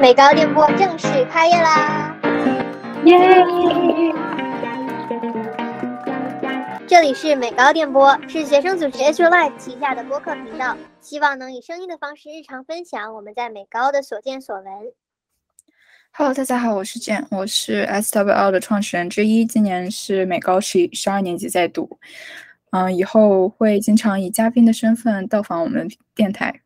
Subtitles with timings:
[0.00, 2.16] 美高电波正式开业啦！
[3.04, 3.44] 耶！
[6.88, 14.64] 这里是美高电波，是学生组织 H Life 旗下的播客频道，希望能以声音的方式日常分享我们在美高的所见所闻。
[16.12, 21.98] Hello，大家好，我是建，我是 SWL 的创始人之一，今年是美高十十二年级在读，
[22.70, 26.62] 嗯，以后会经常以嘉宾的身份到访我们电台。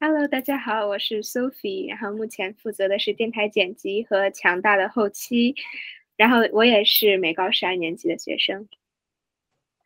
[0.00, 5.54] Hello，大家好，我是 Sophie，然后目前负责的是电台剪辑和强大的后期，
[6.16, 8.68] 然后我也是美高十二年级的学生。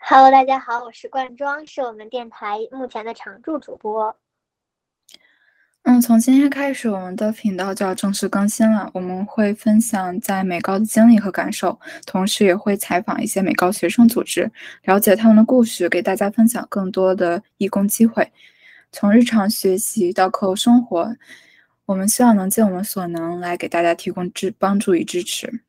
[0.00, 4.16] Hello，大家好，我是冠庄，是我们电台目前的常驻主播。
[5.82, 8.90] 嗯，从今天开始，我们的频道就要正式更新了。
[8.94, 14.50] 我们会分享在美高的经历和感受，同时也会采访一些美高学生组织，
[14.82, 18.30] 了解他们的故事，给大家分享更多的义工机会。
[18.90, 21.14] 从日常学习到课后生活，
[21.86, 25.62] 我们希望能尽我们所能来给大家提供支帮助与支持。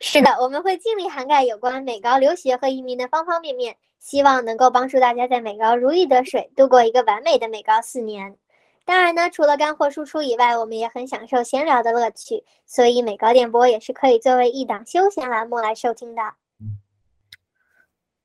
[0.00, 8.36] 是的，我们会尽力涵盖有关美高留学和移民的方方面面，希望能够帮助大家在美高如鱼得水，度过一个完美的美高四年。
[8.84, 16.22] 当然呢，除了干货输出以外，我们也很享受闲聊的乐趣，所以美高电波也是可以作为一档休闲栏目来收听的。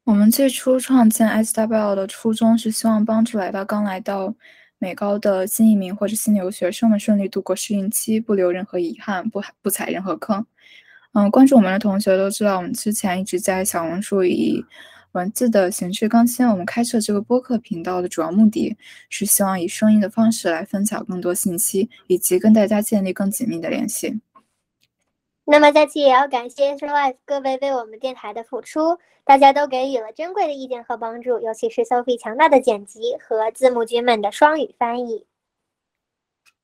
[0.10, 4.34] 我们最初创建 SWL 的初衷是希望帮助来到刚来到
[4.80, 10.44] 美高的新移民或者新留学生们顺利度过适应期，不留任何遗憾，不不踩任何坑。
[11.14, 14.66] 嗯，关注我们的同学都知道，我们之前一直在小红书以。
[15.14, 16.48] 文字的形式更新。
[16.48, 18.78] 我们开设这个播客频道的主要目的
[19.10, 24.20] 是希望以声音的方式来分享更多信息，以及跟大家建立更紧密的联系。
[25.52, 35.26] 那么，在此也要感谢 Life 各位为我们电台的付出，大家都给予了珍贵的意见和帮助，尤其是 Sophie 强大的剪辑和字幕君们的双语翻译。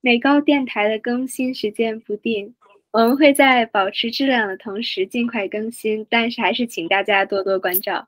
[0.01, 2.53] 美高电台的更新时间不定，
[2.91, 8.07] 我们会在保持质量的同时尽快更新，但是还是请大家多多关照。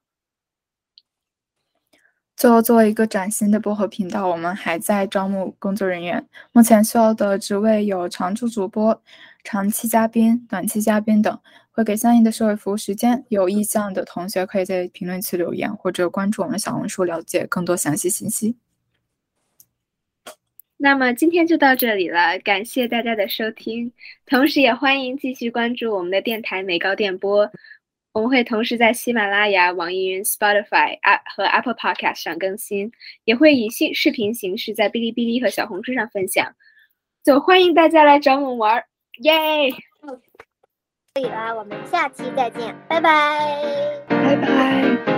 [2.37, 6.23] 最后，作为一个崭新的播客频道，我们还在招募工作人员。
[6.51, 9.01] 目前需要的职位有常驻主播、
[9.43, 11.35] 长期嘉宾、短期嘉宾等，
[11.71, 13.25] 会给相应的社会服务时间。
[13.29, 18.55] 有意向的同学可以在评论区留言，或者关注我们小红书了解更多详细信息。
[20.79, 23.91] 那么今天就到这里了，感谢大家的收听，
[24.27, 27.49] 同时也欢迎继续关注我们的电台美高电波。
[28.17, 32.91] 我们会同时在喜马拉雅、网易云、Spotify、App 和 Apple Podcast 上更新，
[33.25, 36.51] 也会以视视频形式在哔哩哔哩和小红书上分享。
[37.23, 38.83] 就欢迎大家来找我们玩儿，
[39.19, 39.71] 耶！
[41.13, 44.35] 可以啦，我们下期再见，拜拜拜。
[45.05, 45.16] 拜